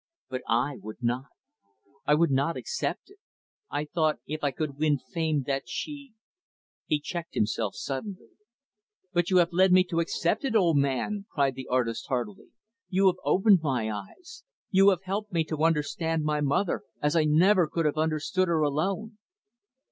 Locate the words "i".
0.49-0.77, 2.07-2.15, 3.69-3.85, 4.43-4.49, 17.15-17.25